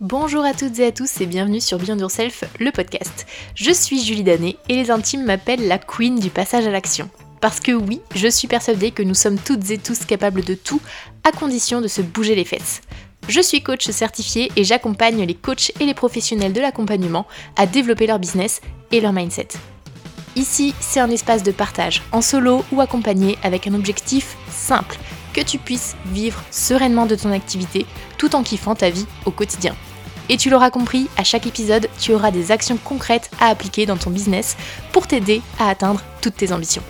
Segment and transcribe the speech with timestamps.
[0.00, 3.26] Bonjour à toutes et à tous et bienvenue sur Beyond Yourself, le podcast.
[3.54, 7.10] Je suis Julie Danet et les intimes m'appellent la queen du passage à l'action.
[7.42, 10.80] Parce que oui, je suis persuadée que nous sommes toutes et tous capables de tout,
[11.22, 12.80] à condition de se bouger les fesses.
[13.28, 17.26] Je suis coach certifié et j'accompagne les coachs et les professionnels de l'accompagnement
[17.56, 18.62] à développer leur business
[18.92, 19.48] et leur mindset.
[20.34, 24.96] Ici, c'est un espace de partage, en solo ou accompagné avec un objectif simple,
[25.34, 27.84] que tu puisses vivre sereinement de ton activité
[28.16, 29.76] tout en kiffant ta vie au quotidien.
[30.32, 33.96] Et tu l'auras compris, à chaque épisode, tu auras des actions concrètes à appliquer dans
[33.96, 34.56] ton business
[34.92, 36.84] pour t'aider à atteindre toutes tes ambitions.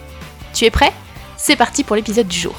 [0.52, 0.92] Tu es prêt?
[1.38, 2.54] C'est parti pour l'épisode du jour.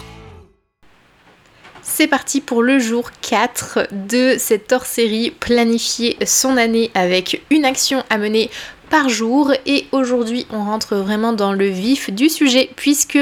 [1.83, 8.03] C'est parti pour le jour 4 de cette hors-série Planifier son année avec une action
[8.09, 8.49] à mener
[8.91, 13.17] par jour et aujourd'hui on rentre vraiment dans le vif du sujet puisque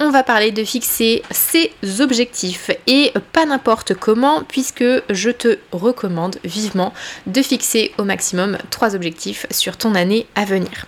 [0.00, 6.38] on va parler de fixer ses objectifs et pas n'importe comment puisque je te recommande
[6.42, 6.92] vivement
[7.26, 10.86] de fixer au maximum trois objectifs sur ton année à venir.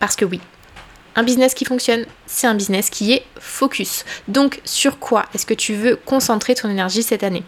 [0.00, 0.40] Parce que oui,
[1.14, 4.04] un business qui fonctionne, c'est un business qui est focus.
[4.26, 7.44] Donc sur quoi est-ce que tu veux concentrer ton énergie cette année?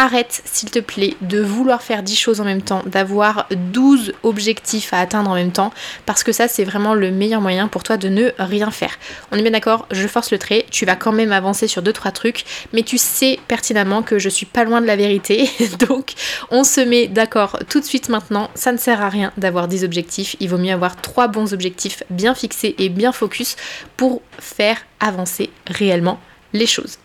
[0.00, 4.94] Arrête, s'il te plaît, de vouloir faire 10 choses en même temps, d'avoir 12 objectifs
[4.94, 5.72] à atteindre en même temps,
[6.06, 8.96] parce que ça, c'est vraiment le meilleur moyen pour toi de ne rien faire.
[9.32, 12.12] On est bien d'accord, je force le trait, tu vas quand même avancer sur 2-3
[12.12, 15.50] trucs, mais tu sais pertinemment que je suis pas loin de la vérité,
[15.88, 16.12] donc
[16.52, 19.82] on se met d'accord tout de suite maintenant, ça ne sert à rien d'avoir 10
[19.82, 23.56] objectifs, il vaut mieux avoir 3 bons objectifs bien fixés et bien focus
[23.96, 26.20] pour faire avancer réellement
[26.52, 26.98] les choses.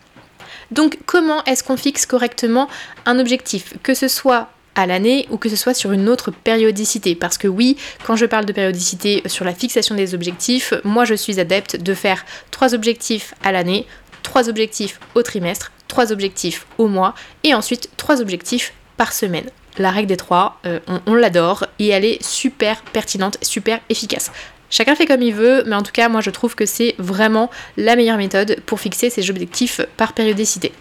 [0.74, 2.68] Donc comment est-ce qu'on fixe correctement
[3.06, 7.14] un objectif Que ce soit à l'année ou que ce soit sur une autre périodicité?
[7.14, 11.14] Parce que oui, quand je parle de périodicité sur la fixation des objectifs, moi je
[11.14, 13.86] suis adepte de faire trois objectifs à l'année,
[14.24, 17.14] trois objectifs au trimestre, trois objectifs au mois
[17.44, 19.48] et ensuite trois objectifs par semaine.
[19.78, 24.32] La règle des trois, euh, on, on l'adore et elle est super pertinente, super efficace.
[24.74, 27.48] Chacun fait comme il veut, mais en tout cas, moi je trouve que c'est vraiment
[27.76, 30.72] la meilleure méthode pour fixer ses objectifs par périodicité.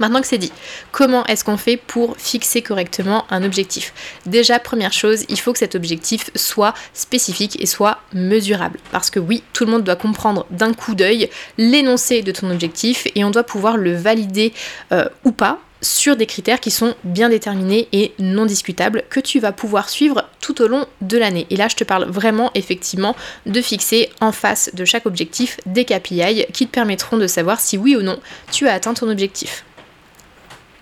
[0.00, 0.52] Maintenant que c'est dit,
[0.92, 3.94] comment est-ce qu'on fait pour fixer correctement un objectif?
[4.26, 8.78] Déjà, première chose, il faut que cet objectif soit spécifique et soit mesurable.
[8.92, 13.08] Parce que oui, tout le monde doit comprendre d'un coup d'œil l'énoncé de ton objectif
[13.14, 14.52] et on doit pouvoir le valider
[14.92, 19.40] euh, ou pas sur des critères qui sont bien déterminés et non discutables que tu
[19.40, 21.46] vas pouvoir suivre tout au long de l'année.
[21.50, 23.16] Et là, je te parle vraiment effectivement
[23.46, 27.78] de fixer en face de chaque objectif des KPI qui te permettront de savoir si
[27.78, 28.18] oui ou non
[28.52, 29.64] tu as atteint ton objectif.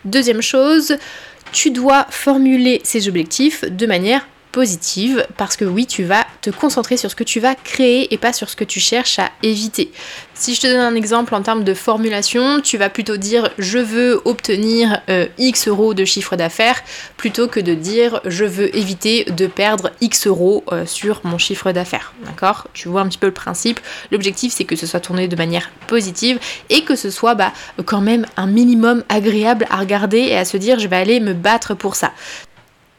[0.05, 0.97] Deuxième chose,
[1.53, 6.97] tu dois formuler ces objectifs de manière positive parce que oui, tu vas te concentrer
[6.97, 9.91] sur ce que tu vas créer et pas sur ce que tu cherches à éviter.
[10.35, 13.79] Si je te donne un exemple en termes de formulation, tu vas plutôt dire je
[13.79, 16.81] veux obtenir euh, X euros de chiffre d'affaires
[17.17, 21.73] plutôt que de dire je veux éviter de perdre X euros euh, sur mon chiffre
[21.73, 22.15] d'affaires.
[22.25, 22.69] D'accord?
[22.75, 23.81] Tu vois un petit peu le principe.
[24.13, 26.39] L'objectif c'est que ce soit tourné de manière positive
[26.71, 27.53] et que ce soit bah,
[27.87, 31.35] quand même un minimum agréable à regarder et à se dire je vais aller me
[31.35, 32.13] battre pour ça.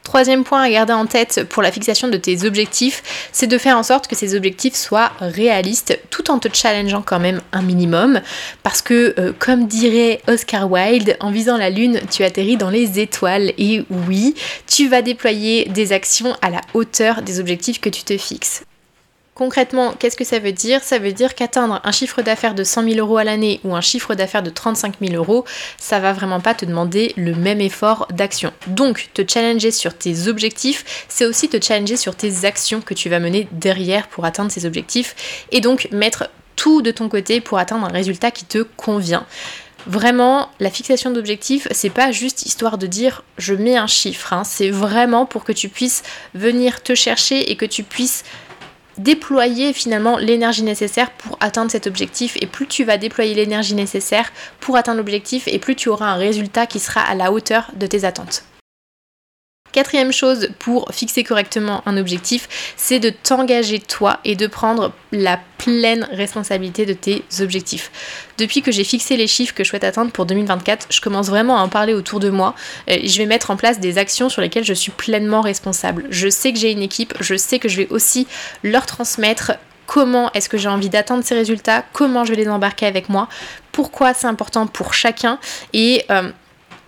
[0.06, 3.02] Troisième point à garder en tête pour la fixation de tes objectifs,
[3.32, 7.18] c'est de faire en sorte que ces objectifs soient réalistes tout en te challengeant quand
[7.18, 8.20] même un minimum.
[8.62, 13.00] Parce que, euh, comme dirait Oscar Wilde, en visant la lune, tu atterris dans les
[13.00, 13.52] étoiles.
[13.58, 14.36] Et oui,
[14.68, 18.62] tu vas déployer des actions à la hauteur des objectifs que tu te fixes.
[19.36, 20.82] Concrètement, qu'est-ce que ça veut dire?
[20.82, 23.82] Ça veut dire qu'atteindre un chiffre d'affaires de 100 000 euros à l'année ou un
[23.82, 25.44] chiffre d'affaires de 35 000 euros,
[25.76, 28.50] ça va vraiment pas te demander le même effort d'action.
[28.66, 33.10] Donc, te challenger sur tes objectifs, c'est aussi te challenger sur tes actions que tu
[33.10, 35.14] vas mener derrière pour atteindre ces objectifs
[35.52, 39.26] et donc mettre tout de ton côté pour atteindre un résultat qui te convient.
[39.86, 44.44] Vraiment, la fixation d'objectifs, c'est pas juste histoire de dire je mets un chiffre, hein.
[44.44, 46.02] c'est vraiment pour que tu puisses
[46.34, 48.24] venir te chercher et que tu puisses
[48.98, 54.32] déployer finalement l'énergie nécessaire pour atteindre cet objectif et plus tu vas déployer l'énergie nécessaire
[54.60, 57.86] pour atteindre l'objectif et plus tu auras un résultat qui sera à la hauteur de
[57.86, 58.44] tes attentes.
[59.76, 62.48] Quatrième chose pour fixer correctement un objectif,
[62.78, 67.90] c'est de t'engager toi et de prendre la pleine responsabilité de tes objectifs.
[68.38, 71.58] Depuis que j'ai fixé les chiffres que je souhaite atteindre pour 2024, je commence vraiment
[71.58, 72.54] à en parler autour de moi.
[72.86, 76.06] Et je vais mettre en place des actions sur lesquelles je suis pleinement responsable.
[76.08, 78.26] Je sais que j'ai une équipe, je sais que je vais aussi
[78.62, 79.52] leur transmettre
[79.84, 83.28] comment est-ce que j'ai envie d'atteindre ces résultats, comment je vais les embarquer avec moi,
[83.72, 85.38] pourquoi c'est important pour chacun
[85.74, 86.30] et euh,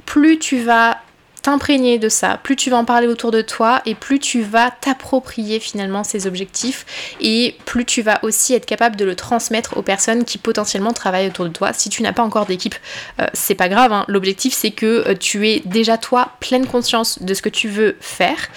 [0.06, 0.96] plus tu vas
[1.42, 4.70] t'imprégner de ça, plus tu vas en parler autour de toi et plus tu vas
[4.70, 6.86] t'approprier finalement ces objectifs
[7.20, 11.28] et plus tu vas aussi être capable de le transmettre aux personnes qui potentiellement travaillent
[11.28, 11.72] autour de toi.
[11.72, 12.76] Si tu n'as pas encore d'équipe,
[13.20, 13.92] euh, c'est pas grave.
[13.92, 14.04] Hein.
[14.08, 17.96] L'objectif c'est que euh, tu aies déjà toi pleine conscience de ce que tu veux
[18.00, 18.48] faire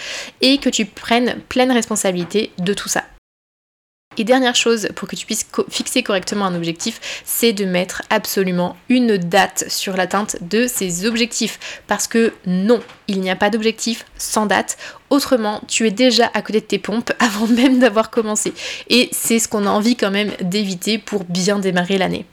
[0.42, 3.04] et que tu prennes pleine responsabilité de tout ça.
[4.18, 8.76] Et dernière chose pour que tu puisses fixer correctement un objectif, c'est de mettre absolument
[8.90, 11.82] une date sur l'atteinte de ces objectifs.
[11.88, 14.78] Parce que non, il n'y a pas d'objectif sans date.
[15.10, 18.54] Autrement, tu es déjà à côté de tes pompes avant même d'avoir commencé.
[18.90, 22.26] Et c'est ce qu'on a envie quand même d'éviter pour bien démarrer l'année.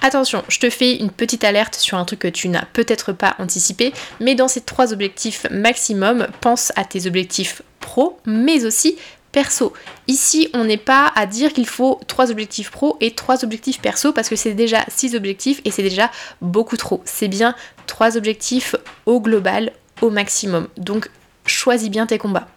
[0.00, 3.34] Attention, je te fais une petite alerte sur un truc que tu n'as peut-être pas
[3.40, 8.96] anticipé, mais dans ces trois objectifs maximum, pense à tes objectifs pro, mais aussi
[10.06, 14.12] Ici, on n'est pas à dire qu'il faut trois objectifs pro et trois objectifs perso
[14.12, 17.02] parce que c'est déjà six objectifs et c'est déjà beaucoup trop.
[17.04, 17.54] C'est bien
[17.86, 18.74] trois objectifs
[19.06, 20.68] au global, au maximum.
[20.76, 21.10] Donc,
[21.46, 22.48] choisis bien tes combats.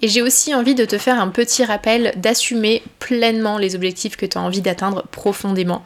[0.00, 4.26] Et j'ai aussi envie de te faire un petit rappel d'assumer pleinement les objectifs que
[4.26, 5.82] tu as envie d'atteindre profondément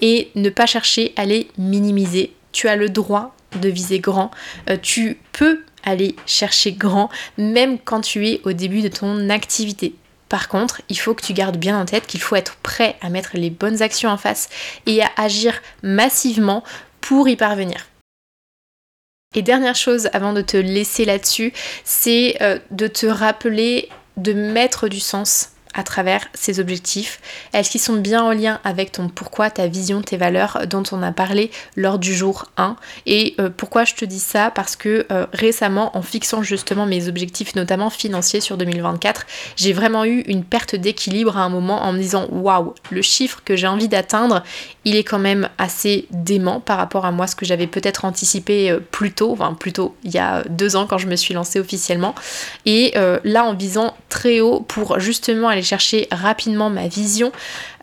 [0.00, 2.32] et ne pas chercher à les minimiser.
[2.52, 4.30] Tu as le droit de viser grand.
[4.70, 9.94] Euh, tu peux aller chercher grand, même quand tu es au début de ton activité.
[10.28, 13.08] Par contre, il faut que tu gardes bien en tête qu'il faut être prêt à
[13.08, 14.48] mettre les bonnes actions en face
[14.84, 16.64] et à agir massivement
[17.00, 17.86] pour y parvenir.
[19.34, 21.52] Et dernière chose avant de te laisser là-dessus,
[21.84, 27.20] c'est euh, de te rappeler de mettre du sens à travers ces objectifs.
[27.52, 31.02] Est-ce qu'ils sont bien en lien avec ton pourquoi, ta vision, tes valeurs dont on
[31.02, 34.50] a parlé lors du jour 1 Et euh, pourquoi je te dis ça?
[34.50, 39.26] Parce que euh, récemment, en fixant justement mes objectifs, notamment financiers sur 2024,
[39.56, 43.42] j'ai vraiment eu une perte d'équilibre à un moment en me disant waouh, le chiffre
[43.44, 44.42] que j'ai envie d'atteindre,
[44.86, 48.70] il est quand même assez dément par rapport à moi, ce que j'avais peut-être anticipé
[48.70, 51.60] euh, plus tôt, enfin plutôt il y a deux ans quand je me suis lancée
[51.60, 52.14] officiellement.
[52.64, 52.94] Et
[53.24, 57.32] là, en visant très haut pour justement aller chercher rapidement ma vision,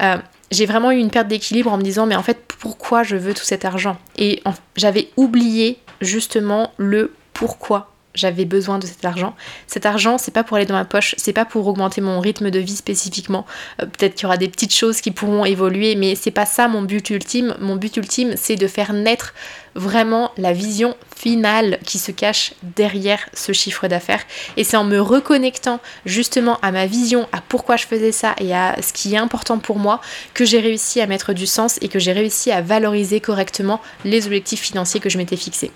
[0.02, 0.18] euh,
[0.52, 3.34] j'ai vraiment eu une perte d'équilibre en me disant mais en fait pourquoi je veux
[3.34, 3.98] tout cet argent?
[4.18, 4.44] Et
[4.76, 9.36] j'avais oublié justement le pourquoi j'avais besoin de cet argent.
[9.68, 12.52] Cet argent, c'est pas pour aller dans ma poche, c'est pas pour augmenter mon rythme
[12.52, 13.46] de vie spécifiquement.
[13.82, 16.68] Euh, peut-être qu'il y aura des petites choses qui pourront évoluer, mais c'est pas ça
[16.68, 17.56] mon but ultime.
[17.60, 19.34] Mon but ultime, c'est de faire naître
[19.76, 24.24] vraiment la vision finale qui se cache derrière ce chiffre d'affaires.
[24.58, 28.54] Et c'est en me reconnectant justement à ma vision, à pourquoi je faisais ça et
[28.54, 30.02] à ce qui est important pour moi
[30.34, 34.28] que j'ai réussi à mettre du sens et que j'ai réussi à valoriser correctement les
[34.28, 35.72] objectifs financiers que je m'étais fixés.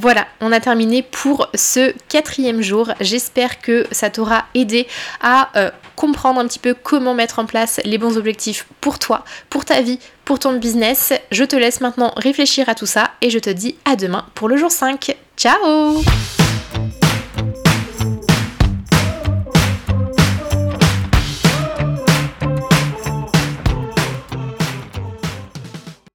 [0.00, 2.92] Voilà, on a terminé pour ce quatrième jour.
[3.00, 4.86] J'espère que ça t'aura aidé
[5.20, 9.24] à euh, comprendre un petit peu comment mettre en place les bons objectifs pour toi,
[9.50, 11.12] pour ta vie, pour ton business.
[11.32, 14.48] Je te laisse maintenant réfléchir à tout ça et je te dis à demain pour
[14.48, 15.16] le jour 5.
[15.36, 16.00] Ciao